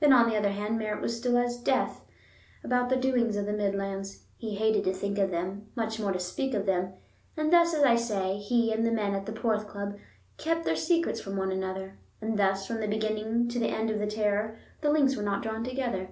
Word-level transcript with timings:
Then, 0.00 0.12
on 0.12 0.28
the 0.28 0.36
other 0.36 0.50
hand, 0.50 0.78
Merritt 0.78 1.00
was 1.00 1.12
as 1.12 1.18
still 1.18 1.38
as 1.38 1.56
death 1.56 2.02
about 2.62 2.90
the 2.90 2.96
doings 2.96 3.36
of 3.36 3.46
the 3.46 3.54
Midlands; 3.54 4.24
he 4.36 4.54
hated 4.54 4.84
to 4.84 4.92
think 4.92 5.16
of 5.16 5.30
them, 5.30 5.68
much 5.74 5.98
more 5.98 6.12
to 6.12 6.20
speak 6.20 6.52
of 6.52 6.66
them; 6.66 6.92
and 7.38 7.50
thus, 7.50 7.72
as 7.72 7.82
I 7.82 7.96
say, 7.96 8.36
he 8.36 8.70
and 8.70 8.84
the 8.84 8.92
men 8.92 9.14
at 9.14 9.24
the 9.24 9.32
Porth 9.32 9.66
Club 9.66 9.96
kept 10.36 10.66
their 10.66 10.76
secrets 10.76 11.22
from 11.22 11.38
one 11.38 11.50
another; 11.50 11.96
and 12.20 12.38
thus, 12.38 12.66
from 12.66 12.80
the 12.80 12.86
beginning 12.86 13.48
to 13.48 13.58
the 13.58 13.68
end 13.70 13.88
of 13.88 13.98
the 13.98 14.06
terror, 14.06 14.58
the 14.82 14.90
links 14.90 15.16
were 15.16 15.22
not 15.22 15.42
drawn 15.42 15.64
together. 15.64 16.10